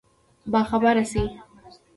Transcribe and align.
باخبره 0.51 1.03
شي. 1.11 1.23